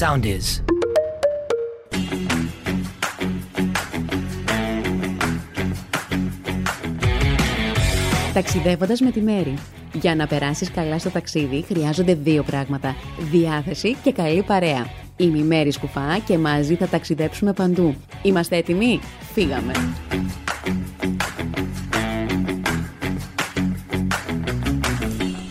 [0.00, 0.62] sound is.
[8.34, 9.54] Ταξιδεύοντας με τη Μέρη.
[9.92, 12.96] Για να περάσεις καλά στο ταξίδι χρειάζονται δύο πράγματα.
[13.30, 14.86] Διάθεση και καλή παρέα.
[15.16, 17.94] Είμαι η Μέρη Σκουφά και μαζί θα ταξιδέψουμε παντού.
[18.22, 19.00] Είμαστε έτοιμοι;
[19.32, 19.72] Φύγαμε!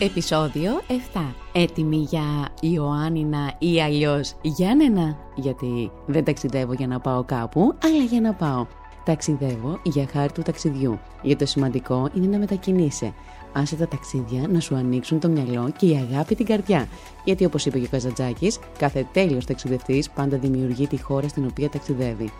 [0.02, 0.80] Επισόδιο
[1.14, 1.20] 7.
[1.52, 8.20] Έτοιμοι για Ιωάννινα ή αλλιώς Γιάννενα; Γιατί δεν ταξιδεύω για να πάω κάπου, αλλά για
[8.20, 8.66] να πάω.
[9.04, 10.98] Ταξιδεύω για χάρη του ταξιδιού.
[11.22, 13.12] Για το σημαντικό είναι να μετακινείσαι.
[13.52, 16.88] Άσε τα ταξίδια να σου ανοίξουν το μυαλό και η αγάπη την καρδιά.
[17.24, 21.68] Γιατί όπως είπε και ο Καζατζάκη, κάθε τέλειο ταξιδευτής πάντα δημιουργεί τη χώρα στην οποία
[21.68, 22.30] ταξιδεύει.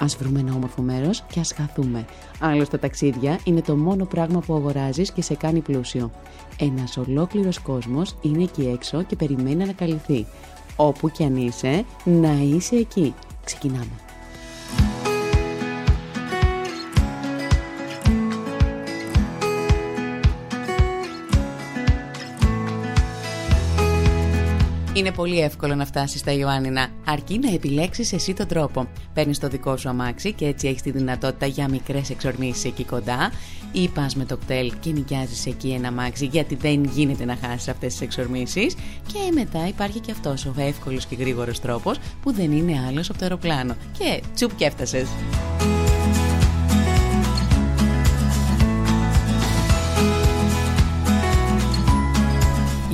[0.00, 2.04] Α βρούμε ένα όμορφο μέρος και ας χαθούμε.
[2.40, 6.10] Άλλωστε, τα ταξίδια είναι το μόνο πράγμα που αγοράζεις και σε κάνει πλούσιο.
[6.58, 10.26] Ένας ολόκληρος κόσμος είναι εκεί έξω και περιμένει να ανακαλυφθεί.
[10.76, 13.14] Όπου κι αν είσαι, να είσαι εκεί.
[13.44, 14.09] Ξεκινάμε.
[25.00, 28.88] Είναι πολύ εύκολο να φτάσεις στα Ιωάννινα, αρκεί να επιλέξεις εσύ τον τρόπο.
[29.14, 33.32] Παίρνεις το δικό σου αμάξι και έτσι έχεις τη δυνατότητα για μικρές εξορμήσεις εκεί κοντά,
[33.72, 37.68] ή πας με το κτέλ και νοικιάζεις εκεί ένα αμάξι, γιατί δεν γίνεται να χάσεις
[37.68, 38.74] αυτές τις εξορμήσεις.
[39.06, 43.18] Και μετά υπάρχει και αυτός ο εύκολος και γρήγορος τρόπος που δεν είναι άλλος από
[43.18, 43.74] το αεροπλάνο.
[43.98, 45.08] Και τσουπ και έφτασες.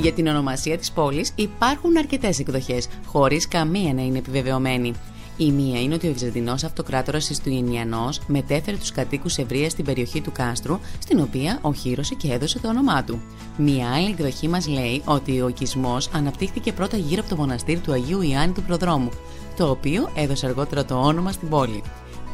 [0.07, 4.93] Για την ονομασία της πόλης υπάρχουν αρκετές εκδοχές, χωρίς καμία να είναι επιβεβαιωμένη.
[5.37, 10.31] Η μία είναι ότι ο Βυζαντινός Αυτοκράτορας Ιστουγεννιανό μετέφερε τους κατοίκους Ευρείας στην περιοχή του
[10.31, 13.21] Κάστρου, στην οποία οχύρωσε και έδωσε το όνομά του.
[13.57, 17.91] Μία άλλη εκδοχή μας λέει ότι ο οικισμός αναπτύχθηκε πρώτα γύρω από το μοναστήρι του
[17.91, 19.09] Αγίου Ιάννη του Προδρόμου,
[19.57, 21.83] το οποίο έδωσε αργότερα το όνομα στην πόλη.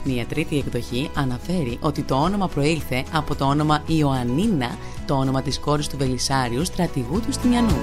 [0.03, 5.59] Μια τρίτη εκδοχή αναφέρει ότι το όνομα προήλθε από το όνομα Ιωαννίνα, το όνομα της
[5.59, 7.77] κόρης του Βελισάριου, στρατηγού του Στινιανού.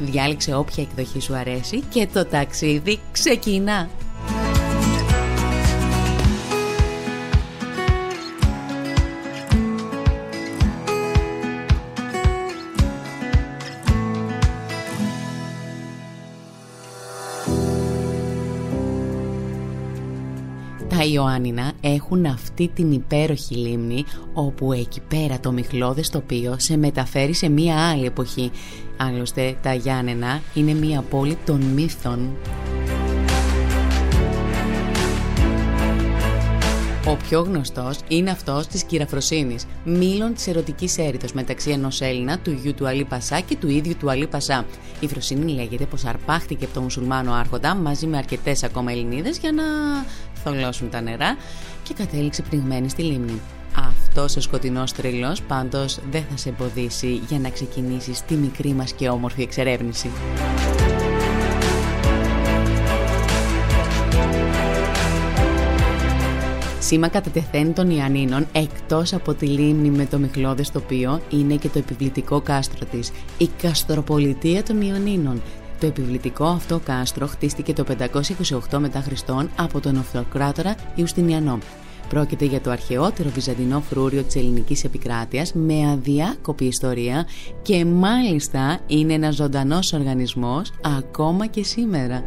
[0.00, 3.88] Διάλεξε όποια εκδοχή σου αρέσει και το ταξίδι ξεκινά!
[21.16, 24.04] Ιωάννινα έχουν αυτή την υπέροχη λίμνη
[24.34, 28.50] όπου εκεί πέρα το μιχλώδες τοπίο σε μεταφέρει σε μία άλλη εποχή.
[28.96, 32.36] Άλλωστε τα Γιάννενα είναι μία πόλη των μύθων.
[37.08, 42.50] Ο πιο γνωστός είναι αυτός της κυραφροσύνης, μήλων της ερωτικής έρηθο μεταξύ ενός Έλληνα, του
[42.62, 44.64] γιου του Αλή Πασά και του ίδιου του Αλή Πασά.
[45.00, 49.52] Η φροσύνη λέγεται πως αρπάχτηκε από τον μουσουλμάνο Άρχοντα μαζί με αρκετές ακόμα Ελληνίδες για
[49.52, 49.64] να
[50.50, 51.36] θολώσουν τα νερά
[51.82, 53.40] και κατέληξε πνιγμένη στη λίμνη.
[53.88, 58.92] Αυτός ο σκοτεινός τρελός πάντως δεν θα σε εμποδίσει για να ξεκινήσεις τη μικρή μας
[58.92, 60.10] και όμορφη εξερεύνηση.
[66.80, 71.68] Σήμα κατά τεθέν των Ιαννίνων, εκτός από τη λίμνη με το μιχλώδες τοπίο, είναι και
[71.68, 75.42] το επιβλητικό κάστρο της, η Καστροπολιτεία των Ιωνίνων,
[75.80, 77.84] το επιβλητικό αυτό κάστρο χτίστηκε το
[78.70, 81.58] 528 μετά Χριστόν από τον Αυτοκράτορα Ιουστινιανό.
[82.08, 87.26] Πρόκειται για το αρχαιότερο βυζαντινό φρούριο της ελληνικής επικράτειας με αδιάκοπη ιστορία
[87.62, 92.24] και μάλιστα είναι ένας ζωντανός οργανισμός ακόμα και σήμερα.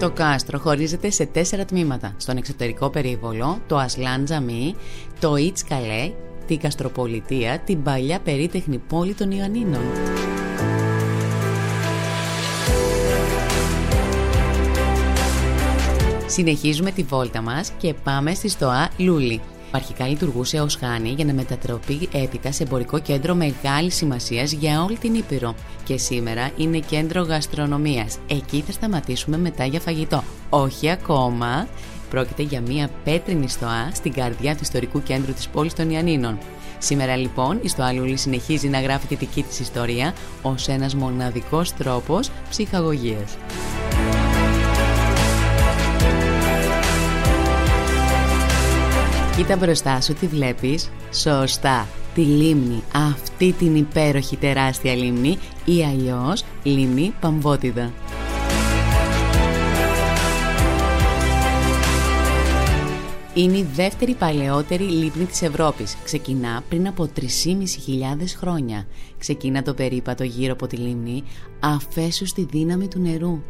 [0.00, 2.14] Το κάστρο χωρίζεται σε τέσσερα τμήματα.
[2.16, 4.74] Στον εξωτερικό περίβολο, το Ασλάν Τζαμί,
[5.20, 6.12] το Ιτς Καλέ
[6.46, 9.82] την Καστροπολιτεία, την παλιά περίτεχνη πόλη των Ιωαννίνων.
[16.26, 19.40] Συνεχίζουμε τη βόλτα μας και πάμε στη Στοά Λούλη.
[19.70, 24.96] Αρχικά λειτουργούσε ως χάνη για να μετατροπεί έπειτα σε εμπορικό κέντρο μεγάλης σημασίας για όλη
[24.96, 25.54] την Ήπειρο.
[25.84, 28.18] Και σήμερα είναι κέντρο γαστρονομίας.
[28.28, 30.22] Εκεί θα σταματήσουμε μετά για φαγητό.
[30.50, 31.68] Όχι ακόμα,
[32.14, 36.38] Πρόκειται για μια πέτρινη στοά στην καρδιά του ιστορικού κέντρου της πόλης των Ιαννίνων.
[36.78, 41.72] Σήμερα λοιπόν η Στοά Λούλη συνεχίζει να γράφει τη δική της ιστορία ως ένας μοναδικός
[41.72, 43.36] τρόπος ψυχαγωγίας.
[49.36, 50.90] Κοίτα μπροστά σου τι βλέπεις.
[51.12, 51.86] Σωστά.
[52.14, 52.82] Τη λίμνη.
[52.94, 57.92] Αυτή την υπέροχη τεράστια λίμνη ή αλλιώς λίμνη Παμβότιδα.
[63.34, 65.96] Είναι η δεύτερη παλαιότερη λίμνη της Ευρώπης.
[66.04, 67.26] Ξεκινά πριν από 3.500
[68.36, 68.86] χρόνια.
[69.18, 71.22] Ξεκινά το περίπατο γύρω από τη λίμνη,
[71.60, 73.42] αφέσου στη δύναμη του νερού.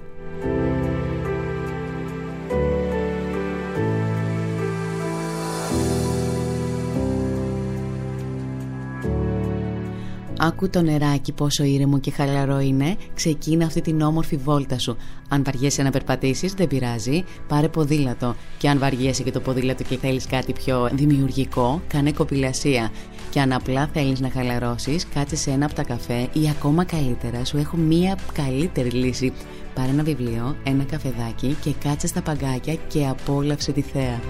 [10.46, 12.96] Άκου το νεράκι πόσο ήρεμο και χαλαρό είναι.
[13.14, 14.96] Ξεκίνα αυτή την όμορφη βόλτα σου.
[15.28, 17.24] Αν βαριέσαι να περπατήσεις, δεν πειράζει.
[17.48, 18.34] Πάρε ποδήλατο.
[18.58, 22.90] Και αν βαριέσαι και το ποδήλατο και θέλεις κάτι πιο δημιουργικό, κάνε κοπηλασία.
[23.30, 27.44] Και αν απλά θέλεις να χαλαρώσεις, κάτσε σε ένα από τα καφέ ή ακόμα καλύτερα,
[27.44, 29.32] σου έχω μία καλύτερη λύση.
[29.74, 34.20] Πάρε ένα βιβλίο, ένα καφεδάκι και κάτσε στα παγκάκια και απόλαυσε τη θέα.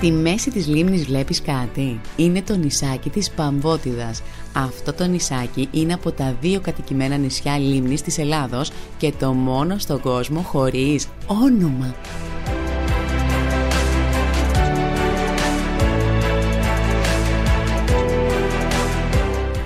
[0.00, 2.00] Στη μέση της λίμνης βλέπεις κάτι.
[2.16, 4.22] Είναι το νησάκι της Παμβότιδας.
[4.52, 9.78] Αυτό το νησάκι είναι από τα δύο κατοικημένα νησιά λίμνης της Ελλάδος και το μόνο
[9.78, 11.94] στον κόσμο χωρίς όνομα.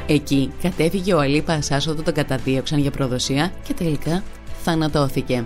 [0.07, 4.23] Εκεί κατέφυγε ο Αλίπα Άσοδο τον καταδίωξαν για προδοσία και τελικά
[4.63, 5.45] θανατώθηκε.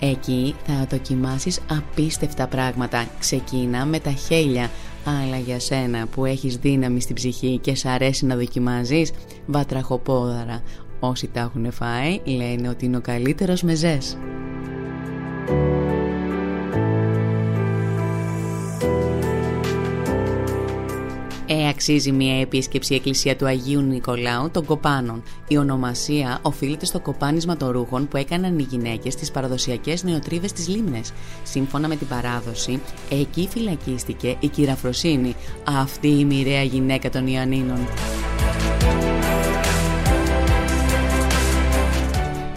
[0.00, 3.06] Εκεί θα δοκιμάσεις απίστευτα πράγματα.
[3.18, 4.70] Ξεκίνα με τα χέλια.
[5.04, 9.12] Αλλά για σένα που έχεις δύναμη στην ψυχή και σ' αρέσει να δοκιμάζεις,
[9.46, 10.62] βατραχοπόδαρα.
[11.00, 14.16] Όσοι τα έχουν φάει λένε ότι είναι ο καλύτερος μεζές.
[21.76, 25.22] Αξίζει μια επίσκεψη η εκκλησία του Αγίου Νικολάου των Κοπάνων.
[25.48, 30.68] Η ονομασία οφείλεται στο κοπάνισμα των ρούχων που έκαναν οι γυναίκες στις παραδοσιακές νεοτρίβε της
[30.68, 31.12] λίμνες.
[31.42, 32.80] Σύμφωνα με την παράδοση,
[33.10, 35.34] εκεί φυλακίστηκε η κυραφροσύνη,
[35.64, 37.88] αυτή η μοιραία γυναίκα των Ιωαννίνων.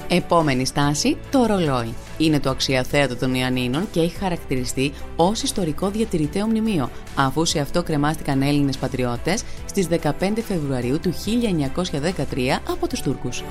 [0.07, 1.93] Επόμενη στάση, το ρολόι.
[2.21, 7.83] Είναι το αξιοθέατο των Ιωαννίνων και έχει χαρακτηριστεί ως ιστορικό διατηρητέο μνημείο, αφού σε αυτό
[7.83, 13.43] κρεμάστηκαν Έλληνες πατριώτες στις 15 Φεβρουαρίου του 1913 από τους Τούρκους.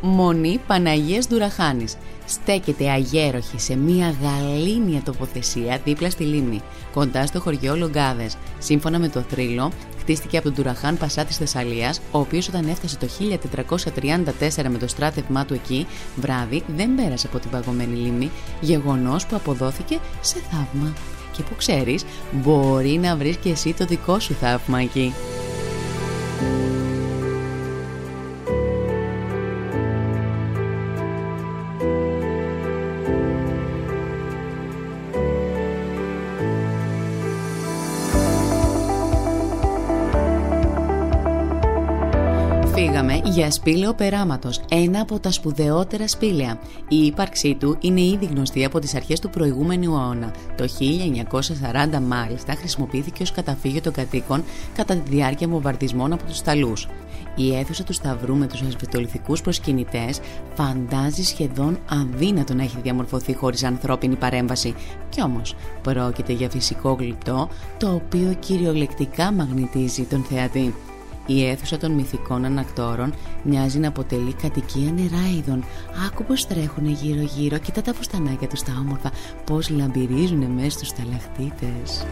[0.00, 1.96] Μονή Παναγίας Ντουραχάνης.
[2.32, 6.60] Στέκεται αγέροχη σε μια γαλήνια τοποθεσία δίπλα στη λίμνη,
[6.94, 8.36] κοντά στο χωριό Λογκάδες.
[8.58, 12.96] Σύμφωνα με το θρύλο, χτίστηκε από τον Τουραχάν Πασά της Θεσσαλίας, ο οποίος όταν έφτασε
[12.96, 15.86] το 1434 με το στράτευμά του εκεί,
[16.16, 18.30] βράδυ δεν πέρασε από την παγωμένη λίμνη,
[18.60, 20.92] γεγονός που αποδόθηκε σε θαύμα.
[21.36, 25.12] Και που ξέρεις, μπορεί να βρεις και εσύ το δικό σου θαύμα εκεί.
[43.34, 46.58] Για σπήλαιο περάματος, ένα από τα σπουδαιότερα σπήλαια.
[46.88, 50.34] Η ύπαρξή του είναι ήδη γνωστή από τις αρχές του προηγούμενου αιώνα.
[50.56, 50.68] Το
[51.94, 54.44] 1940 μάλιστα χρησιμοποιήθηκε ως καταφύγιο των κατοίκων
[54.74, 56.88] κατά τη διάρκεια βομβαρδισμών από τους Σταλούς.
[57.36, 60.20] Η αίθουσα του Σταυρού με τους ασβετολιθικούς προσκυνητές
[60.54, 64.74] φαντάζει σχεδόν αδύνατο να έχει διαμορφωθεί χωρίς ανθρώπινη παρέμβαση.
[65.08, 70.74] Κι όμως πρόκειται για φυσικό γλυπτό το οποίο κυριολεκτικά μαγνητίζει τον θεατή.
[71.26, 75.64] Η αίθουσα των μυθικών ανακτόρων μοιάζει να αποτελεί κατοικία νεράιδων.
[76.06, 79.10] Άκου πως τρέχουνε γύρω γύρω, κοίτα τα φουστανάκια τους τα όμορφα,
[79.44, 82.06] πως λαμπυρίζουνε μέσα στους ταλαχτίτες.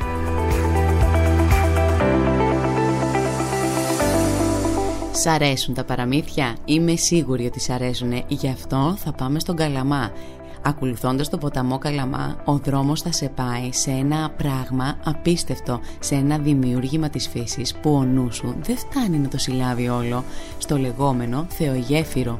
[5.12, 10.12] Σ' αρέσουν τα παραμύθια; Είμαι σίγουρη ότι σ' αρέσουνε, γι' αυτό θα πάμε στον Καλαμά.
[10.62, 16.38] Ακολουθώντας το ποταμό Καλαμά, ο δρόμος θα σε πάει σε ένα πράγμα απίστευτο, σε ένα
[16.38, 20.24] δημιούργημα της φύσης που ο νους σου δεν φτάνει να το συλλάβει όλο,
[20.58, 22.38] στο λεγόμενο θεογέφυρο.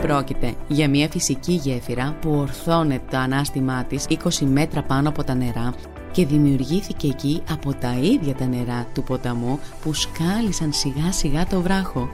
[0.00, 5.34] Πρόκειται για μια φυσική γέφυρα που ορθώνεται το ανάστημά της 20 μέτρα πάνω από τα
[5.34, 5.74] νερά
[6.12, 11.60] και δημιουργήθηκε εκεί από τα ίδια τα νερά του ποταμού που σκάλισαν σιγά σιγά το
[11.60, 12.08] βράχο.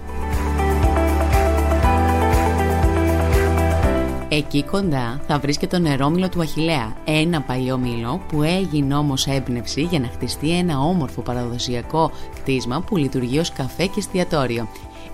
[4.35, 9.27] Εκεί κοντά θα βρεις και το νερόμυλο του Αχιλέα, ένα παλιό μήλο που έγινε όμως
[9.27, 14.69] έμπνευση για να χτιστεί ένα όμορφο παραδοσιακό κτίσμα που λειτουργεί ως καφέ και εστιατόριο.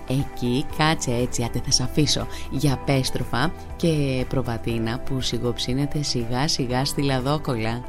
[0.07, 6.85] Εκεί κάτσε έτσι, άτε θα σ' αφήσω, για πέστροφα και προβατίνα που σιγοψύνεται σιγά σιγά
[6.85, 7.81] στη λαδόκολα.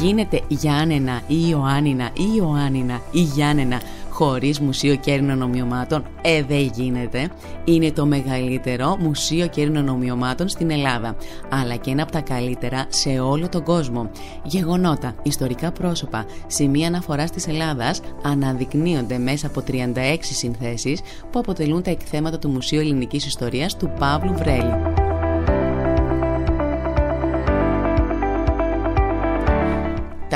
[0.00, 3.80] Γίνεται Γιάννενα ή Ιωάννινα ή Ιωάννινα ή Γιάννενα
[4.24, 6.04] χωρίς Μουσείο Κέρινων Ομοιωμάτων.
[6.22, 7.30] Ε, δεν γίνεται.
[7.64, 11.16] Είναι το μεγαλύτερο Μουσείο Κέρινων Ομοιωμάτων στην Ελλάδα,
[11.48, 14.10] αλλά και ένα από τα καλύτερα σε όλο τον κόσμο.
[14.44, 21.00] Γεγονότα, ιστορικά πρόσωπα, σημεία αναφοράς της Ελλάδας αναδεικνύονται μέσα από 36 συνθέσεις
[21.30, 24.91] που αποτελούν τα εκθέματα του Μουσείου Ελληνικής Ιστορίας του Παύλου Βρέλη.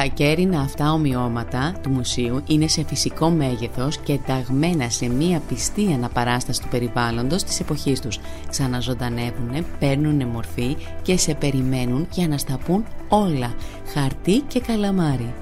[0.07, 5.93] Τα κέρινα αυτά ομοιώματα του μουσείου είναι σε φυσικό μέγεθος και ταγμένα σε μία πιστή
[5.93, 8.19] αναπαράσταση του περιβάλλοντος της εποχής τους.
[8.51, 13.55] Ξαναζωντανεύουν, παίρνουν μορφή και σε περιμένουν για να στα πούν όλα,
[13.95, 15.35] χαρτί και καλαμάρι.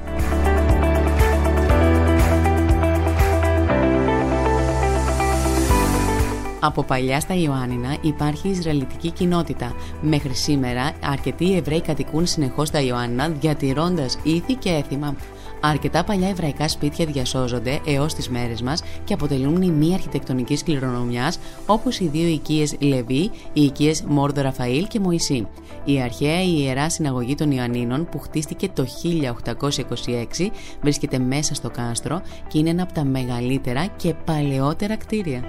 [6.66, 9.74] Από παλιά στα Ιωάννινα υπάρχει Ισραηλιτική κοινότητα.
[10.00, 15.16] Μέχρι σήμερα, αρκετοί Εβραίοι κατοικούν συνεχώς στα Ιωάννινα, διατηρώντας ήθη και έθιμα.
[15.60, 21.32] Αρκετά παλιά εβραϊκά σπίτια διασώζονται έως τις μέρες μας και αποτελούν μνημή αρχιτεκτονική κληρονομιά,
[21.66, 25.46] όπως οι δύο οικίες Λεβί, οι οικίες Μόρδο Ραφαήλ και Μωυσή.
[25.84, 30.50] Η αρχαία ιερά συναγωγή των Ιωαννίνων, που χτίστηκε το 1826,
[30.82, 35.42] βρίσκεται μέσα στο κάστρο και είναι ένα από τα μεγαλύτερα και παλαιότερα κτίρια.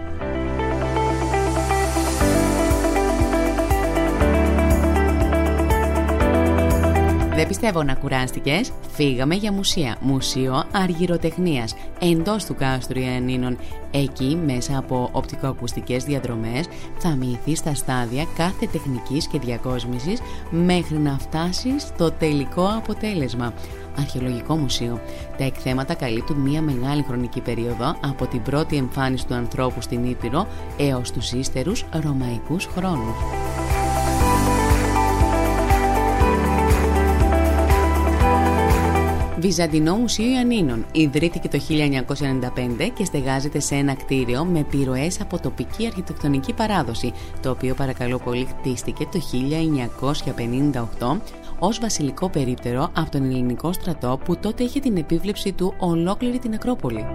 [7.36, 8.62] Δεν πιστεύω να κουράστηκε.
[8.92, 9.98] Φύγαμε για μουσεία.
[10.02, 13.58] Μουσείο Αργυροτεχνίας εντός του κάστρου Ιαννίνων.
[13.92, 21.18] Εκεί, μέσα από οπτικοακουστικές διαδρομές, θα μοιηθεί στα στάδια κάθε τεχνικής και διακόσμησης μέχρι να
[21.20, 23.54] φτάσει στο τελικό αποτέλεσμα.
[23.98, 25.00] Αρχαιολογικό Μουσείο.
[25.38, 30.48] Τα εκθέματα καλύπτουν μια μεγάλη χρονική περίοδο από την πρώτη εμφάνιση του ανθρώπου στην Ήπειρο
[30.78, 33.16] έως τους ύστερους ρωμαϊκούς χρόνους.
[39.46, 40.86] Βυζαντινό Μουσείο Ιαννίνων.
[40.92, 47.50] Ιδρύθηκε το 1995 και στεγάζεται σε ένα κτίριο με επιρροέ από τοπική αρχιτεκτονική παράδοση, το
[47.50, 49.20] οποίο παρακαλώ πολύ χτίστηκε το
[51.00, 51.18] 1958
[51.60, 56.54] ως βασιλικό περίπτερο από τον ελληνικό στρατό που τότε είχε την επίβλεψη του ολόκληρη την
[56.54, 57.06] Ακρόπολη.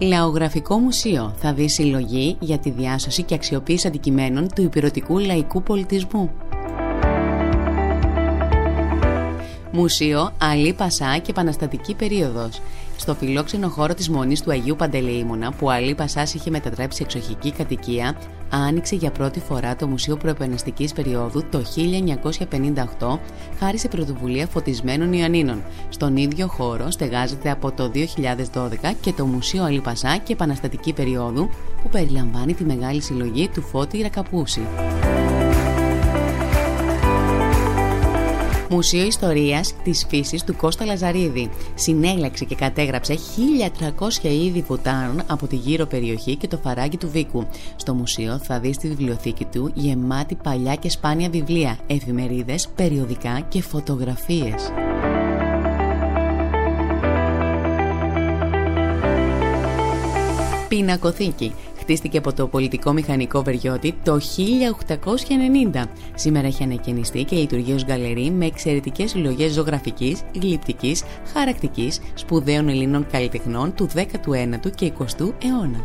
[0.00, 6.30] Λαογραφικό Μουσείο θα δεις συλλογή για τη διάσωση και αξιοποίηση αντικειμένων του υπηρετικού λαϊκού πολιτισμού.
[9.72, 12.60] Μουσείο Αλή Πασά και Επαναστατική Περίοδος
[12.96, 17.52] στο φιλόξενο χώρο της Μονής του Αγίου Παντελεήμονα που ο Αλή Πασάς είχε μετατρέψει εξοχική
[17.52, 18.16] κατοικία
[18.50, 21.62] άνοιξε για πρώτη φορά το Μουσείο Προεπαναστικής Περίοδου το
[22.98, 23.18] 1958
[23.58, 25.62] χάρη σε πρωτοβουλία φωτισμένων Ιωαννίνων.
[25.88, 27.98] Στον ίδιο χώρο στεγάζεται από το 2012
[29.00, 31.48] και το Μουσείο Αλή Πασά και Επαναστατική Περίοδου
[31.82, 34.60] που περιλαμβάνει τη μεγάλη συλλογή του Φώτη Ρακαπούση.
[38.70, 41.50] Μουσείο Ιστορίας της Φύσης του Κώστα Λαζαρίδη.
[41.74, 43.14] Συνέλεξε και κατέγραψε
[44.22, 47.46] 1300 είδη βουτάρων από τη γύρω περιοχή και το φαράγγι του Βίκου.
[47.76, 53.62] Στο μουσείο θα δεις στη βιβλιοθήκη του γεμάτη παλιά και σπάνια βιβλία, εφημερίδες, περιοδικά και
[53.62, 54.72] φωτογραφίες.
[60.68, 61.54] Πινακοθήκη
[61.86, 64.18] χτίστηκε από το πολιτικό μηχανικό Βεριώτη το
[65.74, 65.84] 1890.
[66.14, 71.02] Σήμερα έχει ανακαινιστεί και λειτουργεί ως γκαλερί με εξαιρετικές συλλογές ζωγραφικής, γλυπτικής,
[71.32, 75.84] χαρακτικής, σπουδαίων Ελλήνων καλλιτεχνών του 19ου και 20ου αιώνα.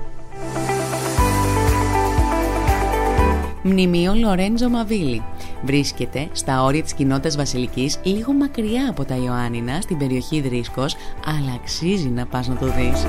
[3.64, 5.24] Μνημείο Λορέντζο Μαβίλη.
[5.66, 11.54] Βρίσκεται στα όρια της κοινότητας Βασιλικής, λίγο μακριά από τα Ιωάννινα, στην περιοχή Δρίσκος, αλλά
[11.62, 13.06] αξίζει να πας να το δεις.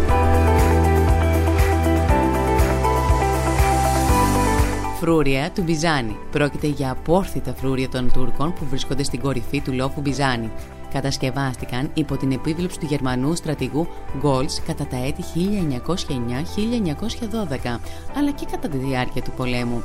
[5.03, 6.17] Φρούρια του Μπιζάνη.
[6.31, 10.51] Πρόκειται για απόρθητα φρούρια των Τούρκων που βρίσκονται στην κορυφή του λόφου Μπιζάνη.
[10.93, 13.87] Κατασκευάστηκαν υπό την επίβλεψη του Γερμανού στρατηγού
[14.19, 17.79] Γκόλτς κατά τα έτη 1909-1912,
[18.17, 19.83] αλλά και κατά τη διάρκεια του πολέμου.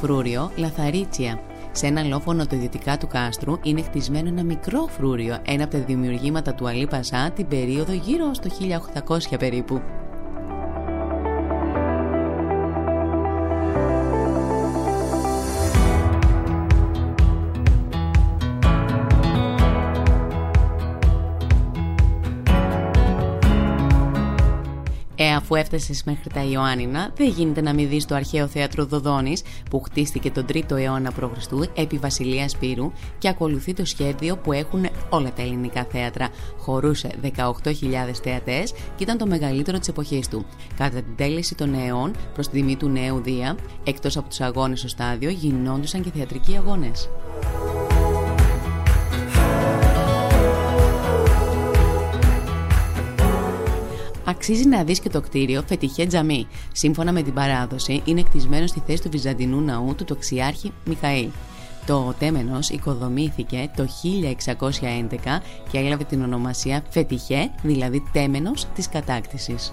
[0.00, 1.40] Φρούριο Λαθαρίτσια.
[1.72, 6.54] Σε ένα λόφο νοτιοδυτικά του κάστρου είναι χτισμένο ένα μικρό φρούριο, ένα από τα δημιουργήματα
[6.54, 8.48] του Αλή Πασά την περίοδο γύρω στο
[9.08, 9.82] 1800 περίπου.
[25.50, 29.36] Αφού έφτασες μέχρι τα Ιωάννινα, δεν γίνεται να μην δεις το αρχαίο θέατρο Δοδόνη
[29.70, 31.46] που χτίστηκε τον 3ο αιώνα π.Χ.
[31.74, 36.28] επί Βασιλείας Σπύρου και ακολουθεί το σχέδιο που έχουν όλα τα ελληνικά θέατρα.
[36.58, 37.52] Χωρούσε 18.000
[38.22, 40.44] θεατές και ήταν το μεγαλύτερο της εποχής του.
[40.76, 44.78] Κατά την τέλεση των αιών προς τη τιμή του νέου Δία, εκτός από τους αγώνες
[44.78, 47.08] στο στάδιο, γινόντουσαν και θεατρικοί αγώνες.
[54.50, 56.46] Αξίζει να δεις και το κτίριο Φετιχέ Τζαμί.
[56.72, 61.28] Σύμφωνα με την παράδοση, είναι κτισμένο στη θέση του Βυζαντινού ναού του τοξιάρχη Μιχαήλ.
[61.86, 65.40] Το τέμενος οικοδομήθηκε το 1611
[65.70, 69.72] και έλαβε την ονομασία Φετιχέ, δηλαδή τέμενος της κατάκτησης.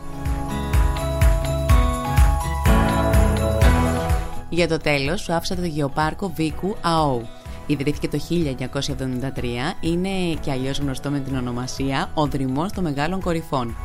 [4.50, 7.22] Για το τέλος σου άφησα το γεωπάρκο Βίκου ΑΟ.
[7.68, 13.76] Ιδρύθηκε το 1973, είναι και αλλιώς γνωστό με την ονομασία «Ο Δρυμός των Μεγάλων Κορυφών».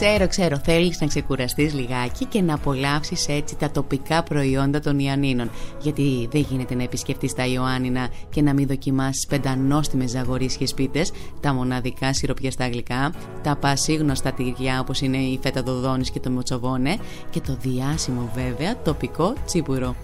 [0.00, 5.50] Ξέρω, ξέρω, θέλεις να ξεκουραστείς λιγάκι και να απολαύσεις έτσι τα τοπικά προϊόντα των Ιαννίνων.
[5.80, 11.54] Γιατί δεν γίνεται να επισκεφτείς τα Ιωάννινα και να μην δοκιμάσεις πεντανόστιμες ζαγορίσχες πίτες, τα
[11.54, 16.96] μοναδικά σιροπιαστά γλυκά, τα πασίγνωστα τυριά όπως είναι η φέτα δοδόνης και το μοτσοβόνε
[17.30, 19.94] και το διάσημο βέβαια τοπικό τσίπουρο.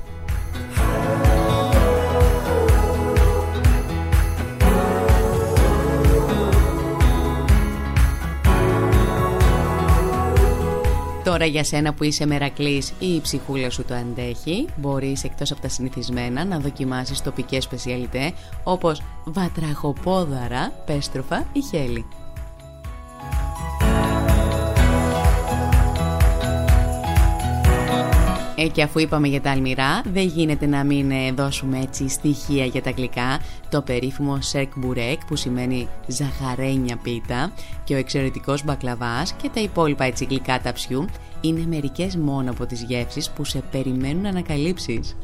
[11.37, 15.61] Τώρα για σένα που είσαι μερακλής ή η ψυχούλα σου το αντέχει, μπορείς εκτός από
[15.61, 18.33] τα συνηθισμένα να δοκιμάσεις τοπικές σπεσιαλιτέ
[18.65, 22.05] όπως βατραχοπόδαρα, πέστροφα ή χέλη.
[28.59, 32.65] Ε, και αφού είπαμε για τα αλμυρά, δεν γίνεται να μην ε, δώσουμε έτσι στοιχεία
[32.65, 33.41] για τα γλυκά.
[33.71, 37.53] Το περίφημο σερκ μπουρέκ που σημαίνει ζαχαρένια πίτα
[37.85, 41.05] και ο εξαιρετικός μπακλαβάς και τα υπόλοιπα έτσι γλυκά ταψιού
[41.41, 45.17] είναι μερικές μόνο από τις γεύσεις που σε περιμένουν να ανακαλύψεις.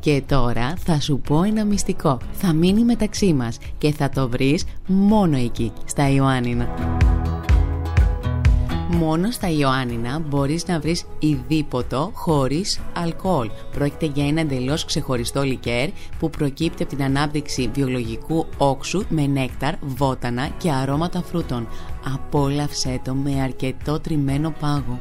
[0.00, 2.18] Και τώρα θα σου πω ένα μυστικό.
[2.32, 6.68] Θα μείνει μεταξύ μας και θα το βρεις μόνο εκεί, στα Ιωάννινα.
[8.90, 13.50] Μόνο στα Ιωάννινα μπορείς να βρεις ειδήποτο χωρίς αλκοόλ.
[13.72, 19.74] Πρόκειται για ένα εντελώς ξεχωριστό λικέρ που προκύπτει από την ανάπτυξη βιολογικού όξου με νέκταρ,
[19.80, 21.68] βότανα και αρώματα φρούτων.
[22.14, 25.00] Απόλαυσέ το με αρκετό τριμμένο πάγο.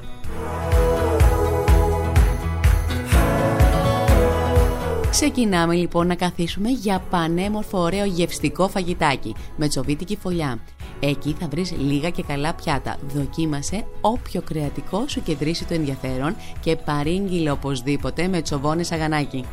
[5.09, 10.59] Ξεκινάμε λοιπόν να καθίσουμε για πανέμορφο ωραίο γευστικό φαγητάκι με τσοβίτικη φωλιά.
[10.99, 12.97] Εκεί θα βρεις λίγα και καλά πιάτα.
[13.07, 19.45] Δοκίμασε όποιο κρεατικό σου κεντρήσει το ενδιαφέρον και παρήγγειλε οπωσδήποτε με τσοβόνες αγανάκι.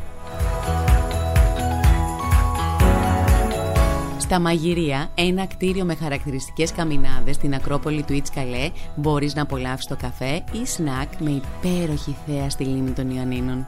[4.17, 9.95] Στα Μαγειρία, ένα κτίριο με χαρακτηριστικές καμινάδες στην Ακρόπολη του Ιτσκαλέ, μπορείς να απολαύσεις το
[9.95, 13.67] καφέ ή σνακ με υπέροχη θέα στη λίμνη των Ιωαννίνων.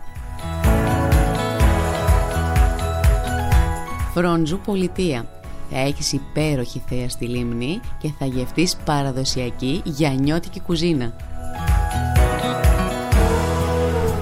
[4.14, 5.37] Φρόντζου Πολιτεία
[5.70, 11.16] θα έχεις υπέροχη θέα στη λίμνη και θα γευτείς παραδοσιακή γιανιώτικη κουζίνα.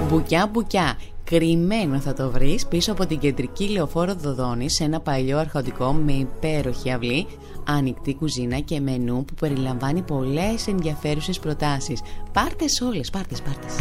[0.08, 5.38] Μπουκιά μπουκιά, κρυμμένο θα το βρεις πίσω από την κεντρική λεωφόρο Δοδόνης σε ένα παλιό
[5.38, 7.26] αρχοντικό με υπέροχη αυλή,
[7.64, 12.00] ανοιχτή κουζίνα και μενού που περιλαμβάνει πολλές ενδιαφέρουσες προτάσεις.
[12.32, 13.76] Πάρτες όλες, πάρτες, πάρτες.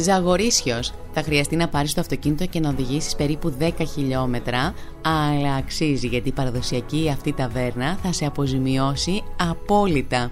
[0.00, 0.92] Ζαγορίσιος.
[1.12, 6.28] Θα χρειαστεί να πάρεις το αυτοκίνητο και να οδηγήσεις περίπου 10 χιλιόμετρα, αλλά αξίζει γιατί
[6.28, 10.30] η παραδοσιακή αυτή ταβέρνα θα σε αποζημιώσει απόλυτα.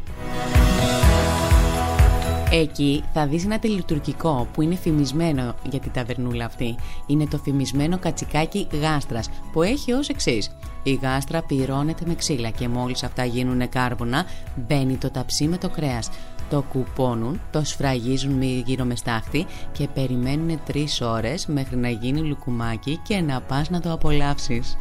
[2.50, 6.76] Εκεί θα δεις ένα τελειτουργικό που είναι φημισμένο για την ταβερνούλα αυτή.
[7.07, 10.57] Είναι το φημισμένο κατσικάκι γάστρας που έχει ως εξής.
[10.83, 14.24] Η γάστρα πυρώνεται με ξύλα και μόλις αυτά γίνουν κάρβουνα
[14.66, 16.11] μπαίνει το ταψί με το κρέας
[16.50, 23.00] το κουπώνουν, το σφραγίζουν γύρω με στάχτη και περιμένουν τρεις ώρες μέχρι να γίνει λουκουμάκι
[23.02, 24.76] και να πας να το απολαύσεις.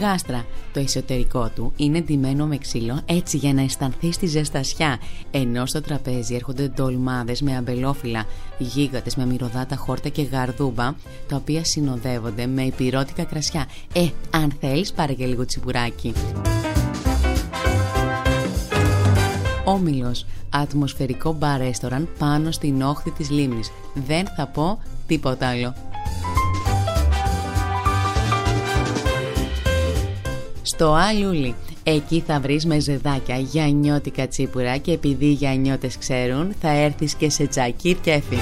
[0.00, 0.44] Γάστρα.
[0.76, 4.98] Το εσωτερικό του είναι ντυμένο με ξύλο έτσι για να αισθανθεί τη ζεστασιά.
[5.30, 8.24] Ενώ στο τραπέζι έρχονται ντολμάδες με αμπελόφυλλα,
[8.58, 10.94] γίγαντες με μυρωδάτα χόρτα και γαρδούμπα,
[11.28, 13.66] τα οποία συνοδεύονται με υπηρώτικα κρασιά.
[13.92, 16.12] Ε, αν θέλεις, πάρε και λίγο τσιπουράκι.
[19.64, 21.60] Όμιλος, ατμοσφαιρικό μπαρ
[22.18, 23.70] πάνω στην όχθη της λίμνης.
[23.94, 25.74] Δεν θα πω τίποτα άλλο.
[30.78, 31.54] Στο Αλούλι.
[31.82, 37.46] Εκεί θα βρεις μεζεδάκια, γιανιώτικα τσίπουρα και επειδή οι γιανιώτες ξέρουν θα έρθεις και σε
[37.46, 38.36] τζακίρ κέφι.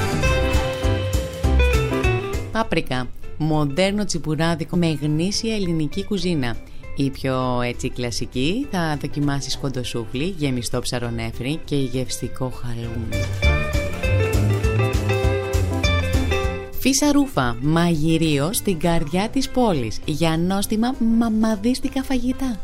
[2.52, 3.08] Πάπρικα.
[3.38, 6.56] Μοντέρνο τσιπουράδικο με γνήσια ελληνική κουζίνα.
[6.96, 13.43] Η πιο έτσι κλασική θα δοκιμάσεις κοντοσούφλι, γεμιστό ψαρονέφρι και γευστικό χαλούμι.
[16.86, 22.60] Φίσα Ρούφα, μαγειρίο στην καρδιά της πόλης για νόστιμα μαμαδίστικα φαγητά.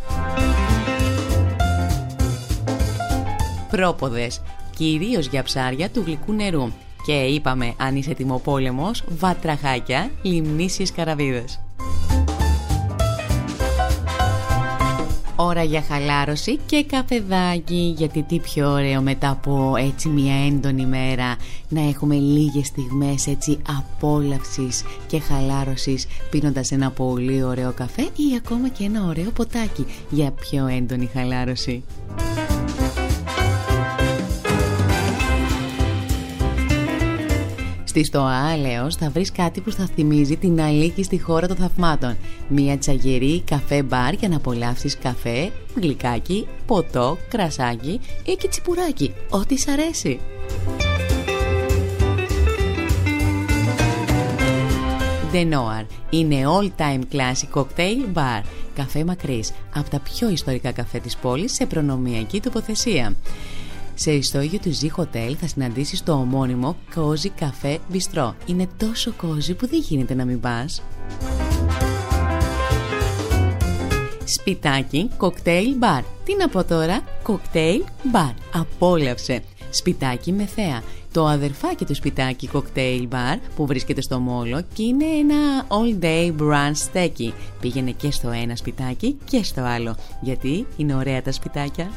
[3.70, 4.42] Πρόποδες,
[4.76, 6.68] κυρίως για ψάρια του γλυκού νερού.
[7.06, 11.60] Και είπαμε, αν είσαι τιμοπόλεμος, βατραχάκια, λιμνήσιες καραβίδες.
[15.42, 21.36] Ώρα για χαλάρωση και καφεδάκι γιατί τι πιο ωραίο μετά από έτσι μια έντονη μέρα
[21.68, 28.68] να έχουμε λίγες στιγμές έτσι απόλαυσης και χαλάρωσης πίνοντας ένα πολύ ωραίο καφέ ή ακόμα
[28.68, 31.84] και ένα ωραίο ποτάκι για πιο έντονη χαλάρωση.
[37.90, 42.16] Στη Στοά Αλέος θα βρεις κάτι που θα θυμίζει την αλήκη στη χώρα των θαυμάτων.
[42.48, 49.12] Μια τσαγερή καφέ μπαρ για να απολαύσεις καφέ, γλυκάκι, ποτό, κρασάκι ή και τσιπουράκι.
[49.30, 50.20] Ό,τι σ' αρέσει.
[55.32, 58.42] The Noir είναι all-time classic cocktail bar.
[58.74, 63.14] Καφέ μακρύς, από τα πιο ιστορικά καφέ της πόλης σε προνομιακή τοποθεσία.
[64.02, 68.32] Σε ιστόγειο του Z Hotel θα συναντήσεις το ομώνυμο Cozy Café Bistro.
[68.46, 70.82] Είναι τόσο cozy που δεν γίνεται να μην πας.
[74.24, 76.02] Σπιτάκι, κοκτέιλ μπαρ.
[76.24, 78.32] Τι να πω τώρα, κοκτέιλ μπαρ.
[78.54, 79.42] Απόλαυσε.
[79.70, 80.82] Σπιτάκι με θέα.
[81.12, 86.42] Το αδερφάκι του σπιτάκι κοκτέιλ μπαρ που βρίσκεται στο Μόλο και είναι ένα all day
[86.42, 87.34] brunch στέκι.
[87.60, 89.96] Πήγαινε και στο ένα σπιτάκι και στο άλλο.
[90.20, 91.90] Γιατί είναι ωραία τα σπιτάκια.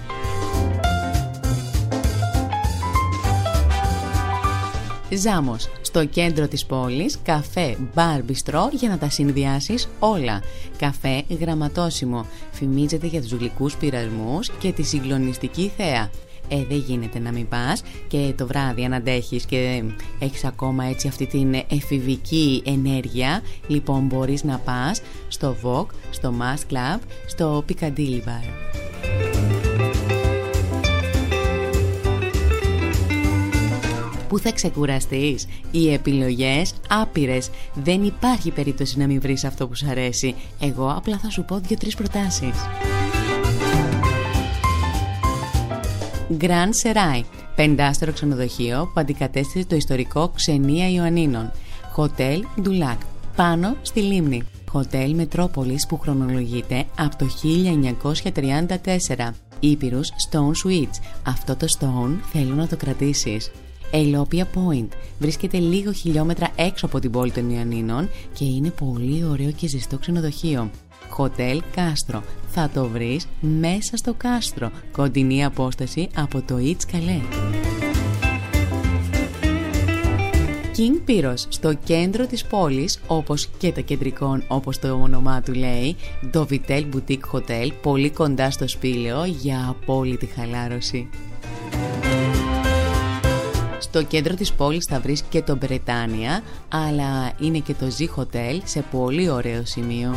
[5.16, 10.42] Ζάμος, στο κέντρο της πόλης, καφέ, μπαρ, μπιστρό για να τα συνδυάσεις όλα.
[10.78, 16.10] Καφέ γραμματόσιμο, φημίζεται για τους γλυκούς πειρασμούς και τη συγκλονιστική θέα.
[16.48, 19.84] Ε, δεν γίνεται να μην πας και το βράδυ αν αντέχεις και
[20.20, 26.74] έχεις ακόμα έτσι αυτή την εφηβική ενέργεια λοιπόν μπορείς να πας στο Vogue, στο Mass
[26.74, 28.83] Club, στο Piccadilly Bar.
[34.34, 37.50] Πού θα ξεκουραστείς; Οι επιλογές άπειρες.
[37.74, 40.36] Δεν υπάρχει περίπτωση να μην βρεις αυτό που σου αρέσει.
[40.60, 42.56] Εγώ απλά θα σου πω δύο-τρεις προτάσεις.
[46.40, 47.24] Grand Serai,
[47.56, 51.52] πεντάστερο ξενοδοχείο που αντικατέστησε το ιστορικό Ξενία Ιωαννίνων.
[51.96, 52.98] Hotel Dulac,
[53.36, 54.44] πάνω στη λίμνη.
[54.74, 59.34] Hotel Μετρόπολης που χρονολογείται από το 1934.
[59.60, 61.00] Ήπειρους Stone Suites.
[61.24, 63.52] Αυτό το Stone θέλω να το κρατήσεις.
[63.96, 64.88] Ελόπια Point.
[65.20, 69.98] Βρίσκεται λίγο χιλιόμετρα έξω από την πόλη των Ιωαννίνων και είναι πολύ ωραίο και ζεστό
[69.98, 70.70] ξενοδοχείο.
[71.10, 72.24] Χοτέλ Κάστρο.
[72.48, 74.72] Θα το βρεις μέσα στο κάστρο.
[74.92, 77.62] Κοντινή απόσταση από το It's Calais.
[80.78, 85.96] King Pyros, στο κέντρο της πόλης, όπως και τα κεντρικών όπως το όνομά του λέει,
[86.32, 91.10] το Vitel Boutique Hotel, πολύ κοντά στο σπήλαιο για απόλυτη χαλάρωση.
[93.96, 98.60] Στο κέντρο της πόλης θα βρεις και το Μπρετάνια, αλλά είναι και το Z Hotel
[98.64, 100.16] σε πολύ ωραίο σημείο.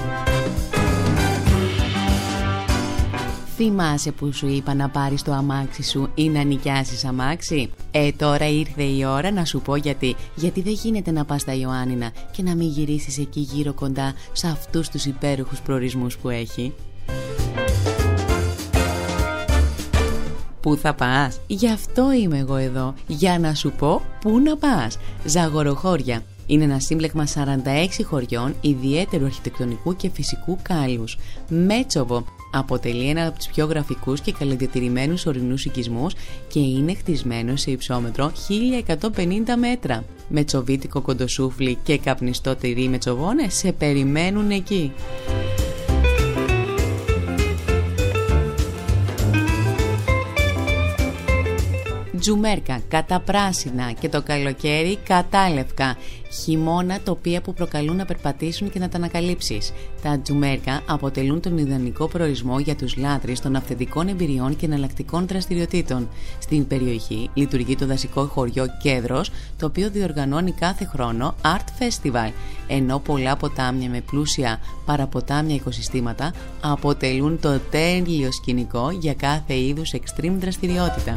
[3.57, 8.49] Θυμάσαι που σου είπα να πάρεις το αμάξι σου ή να νοικιάσεις αμάξι; Ε, τώρα
[8.49, 10.17] ήρθε η ώρα να σου πω γιατί.
[10.35, 14.47] Γιατί δεν γίνεται να πας στα Ιωάννινα και να μην γυρίσεις εκεί γύρω κοντά σε
[14.47, 16.73] αυτούς τους υπέροχους προορισμούς που έχει.
[20.67, 24.99] Πού θα πας; Γι' αυτό είμαι εγώ εδώ, για να σου πω πού να πας.
[25.25, 26.23] Ζαγοροχώρια.
[26.47, 31.19] Είναι ένα σύμπλεγμα 46 χωριών ιδιαίτερου αρχιτεκτονικού και φυσικού κάλους.
[31.49, 36.15] Μέτσοβο αποτελεί ένα από τους πιο γραφικούς και καλεδιατηρημένους ορεινούς οικισμούς
[36.49, 40.05] και είναι χτισμένο σε υψόμετρο 1150 μέτρα.
[40.29, 44.93] Μετσοβίτικο κοντοσούφλι και καπνιστό τυρί μετσοβόνες σε περιμένουν εκεί.
[52.27, 55.97] Τζουμέρκα, καταπράσινα και το καλοκαίρι κατάλευκα.
[56.43, 59.73] Χειμώνα τοπία που προκαλούν να περπατήσουν και να τα ανακαλύψεις.
[60.03, 66.09] Τα τζουμέρκα αποτελούν τον ιδανικό προορισμό για τους λάτρε των αυθεντικών εμπειριών και εναλλακτικών δραστηριοτήτων.
[66.39, 72.31] Στην περιοχή λειτουργεί το δασικό χωριό Κέδρος, το οποίο διοργανώνει κάθε χρόνο Art Festival,
[72.67, 80.37] ενώ πολλά ποτάμια με πλούσια παραποτάμια οικοσυστήματα αποτελούν το τέλειο σκηνικό για κάθε είδους extreme
[80.39, 81.15] δραστηριότητα.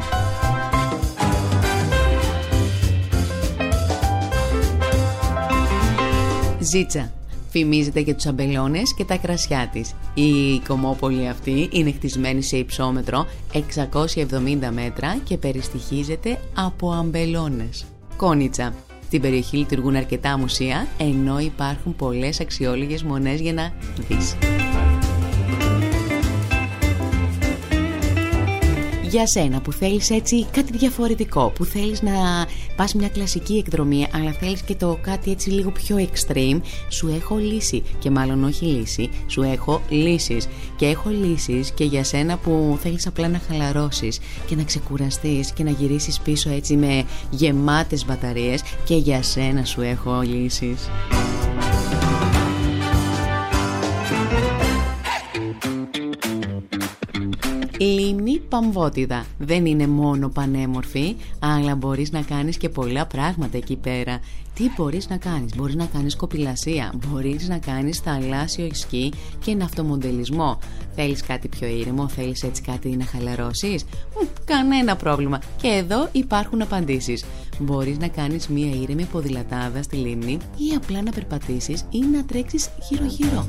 [6.60, 7.12] Ζήτσα.
[7.50, 9.94] Φημίζεται για τους αμπελώνες και τα κρασιά της.
[10.14, 17.84] Η κομμόπολη αυτή είναι χτισμένη σε υψόμετρο 670 μέτρα και περιστοιχίζεται από αμπελώνες.
[18.16, 18.74] Κόνιτσα.
[19.06, 23.72] Στην περιοχή λειτουργούν αρκετά μουσεία, ενώ υπάρχουν πολλές αξιόλογες μονές για να
[24.08, 24.36] δεις.
[29.10, 32.46] Για σένα που θέλεις έτσι κάτι διαφορετικό, που θέλεις να
[32.76, 37.36] πας μια κλασική εκδρομή αλλά θέλεις και το κάτι έτσι λίγο πιο extreme, σου έχω
[37.36, 40.48] λύση και μάλλον όχι λύση, σου έχω λύσεις.
[40.76, 45.62] Και έχω λύσεις και για σένα που θέλεις απλά να χαλαρώσεις και να ξεκουραστείς και
[45.62, 48.62] να γυρίσεις πίσω έτσι με γεμάτες μπαταρίες.
[48.84, 50.88] Και για σένα σου έχω λύσεις.
[57.82, 59.24] Λίμνη Παμβότιδα.
[59.38, 64.20] Δεν είναι μόνο πανέμορφη, αλλά μπορείς να κάνεις και πολλά πράγματα εκεί πέρα.
[64.54, 69.12] Τι μπορείς να κάνεις, μπορείς να κάνεις κοπηλασία, μπορείς να κάνεις θαλάσσιο σκι
[69.44, 70.58] και ναυτομοντελισμό.
[70.94, 73.84] Θέλεις κάτι πιο ήρεμο, θέλεις έτσι κάτι να χαλαρώσεις;
[74.44, 75.40] κανένα πρόβλημα.
[75.56, 77.24] Και εδώ υπάρχουν απαντήσεις.
[77.58, 82.68] Μπορείς να κάνεις μία ήρεμη ποδηλατάδα στη λίμνη ή απλά να περπατήσεις ή να τρέξεις
[82.88, 83.48] γύρω-γύρω.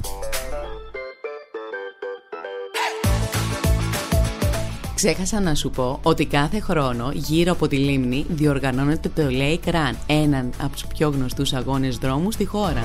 [5.03, 9.95] Ξέχασα να σου πω ότι κάθε χρόνο γύρω από τη λίμνη διοργανώνεται το Lake Run,
[10.07, 12.83] έναν από τους πιο γνωστούς αγώνες δρόμου στη χώρα.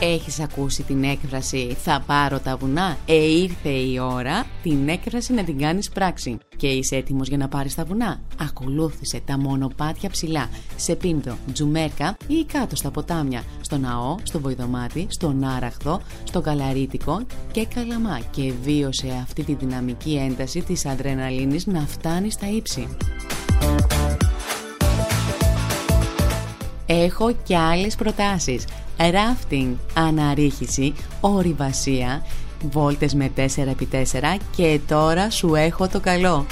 [0.00, 5.44] Έχεις ακούσει την έκφραση «Θα πάρω τα βουνά» Ε, ήρθε η ώρα την έκφραση να
[5.44, 6.38] την κάνεις πράξη.
[6.56, 12.16] Και είσαι έτοιμος για να πάρεις τα βουνά; Ακολούθησε τα μονοπάτια ψηλά, σε πίντο, τζουμέρκα
[12.26, 18.52] ή κάτω στα ποτάμια, στο ναό, στο βοηδομάτι, στον άραχθο, στο καλαρίτικο και καλαμά και
[18.62, 22.88] βίωσε αυτή τη δυναμική ένταση της αδρεναλίνης να φτάνει στα ύψη.
[27.04, 28.64] Έχω και άλλες προτάσεις
[29.10, 32.22] ράφτινγκ, αναρρίχηση, ορειβασία,
[32.70, 36.46] βόλτες με 4x4 και τώρα σου έχω το καλό.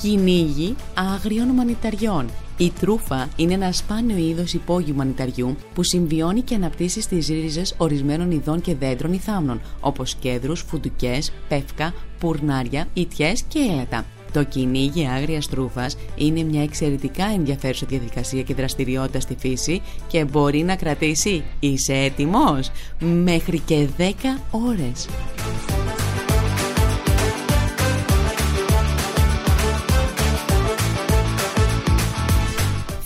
[0.00, 0.74] Κυνήγι
[1.14, 2.26] άγριων μανιταριών.
[2.56, 8.30] Η τρούφα είναι ένα σπάνιο είδος υπόγειου μανιταριού που συμβιώνει και αναπτύσσει στις ρίζες ορισμένων
[8.30, 14.04] ειδών και δέντρων ή θάμνων, όπως κέδρους, φουντουκέ, πεύκα, πουρνάρια, ιτιές και έλατα.
[14.32, 20.62] Το κυνήγι άγρια τρούφα είναι μια εξαιρετικά ενδιαφέρουσα διαδικασία και δραστηριότητα στη φύση και μπορεί
[20.62, 24.12] να κρατήσει, είσαι έτοιμος, μέχρι και 10
[24.50, 25.08] ώρες.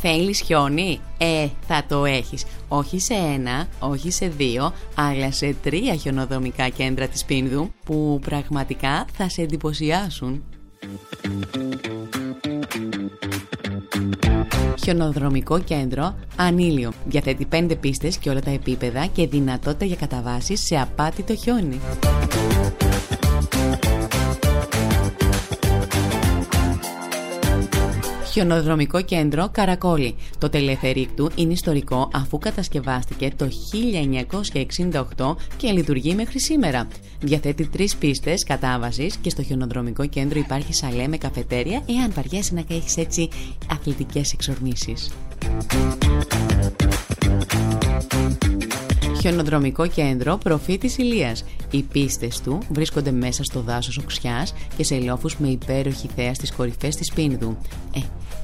[0.02, 2.44] Θέλεις χιόνι; Ε, θα το έχεις.
[2.68, 9.04] Όχι σε ένα, όχι σε δύο, αλλά σε τρία χιονοδομικά κέντρα της Πίνδου που πραγματικά
[9.12, 10.42] θα σε εντυπωσιάσουν.
[14.82, 16.92] Χιονοδρομικό κέντρο Ανήλιο.
[17.04, 21.80] Διαθέτει 5 πίστες και όλα τα επίπεδα και δυνατότητα για καταβάσεις σε απάτητο χιόνι.
[28.40, 30.14] Χιονοδρομικό κέντρο Καρακόλη.
[30.38, 33.48] Το τελεφερίκ του είναι ιστορικό αφού κατασκευάστηκε το
[35.16, 36.88] 1968 και λειτουργεί μέχρι σήμερα.
[37.20, 42.64] Διαθέτει τρεις πίστες κατάβασης και στο χιονοδρομικό κέντρο υπάρχει σαλέ με καφετέρια εάν βαριέσαι να
[42.68, 43.28] έχεις έτσι
[43.70, 45.10] αθλητικές εξορμήσεις.
[49.20, 51.44] Χιονοδρομικό κέντρο Προφήτης Ηλίας.
[51.70, 56.52] Οι πίστες του βρίσκονται μέσα στο δάσος οξιάς και σε λόφους με υπέροχη θέα στις
[56.52, 57.56] κορυφές της Πίνδου.
[57.94, 58.00] Ε,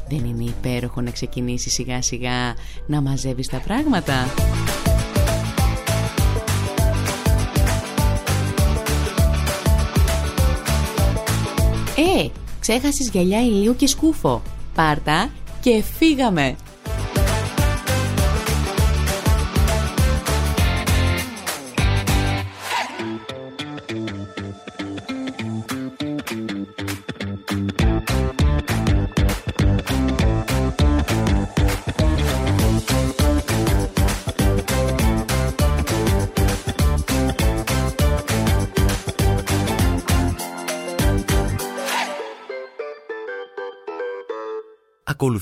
[0.08, 2.54] δεν είναι υπέροχο να ξεκινήσεις σιγά σιγά
[2.86, 4.14] να μαζεύεις τα πράγματα.
[11.96, 12.28] Ε,
[12.60, 14.42] ξέχασες γυαλιά ηλίου και σκούφο.
[14.74, 16.56] Πάρτα και φύγαμε.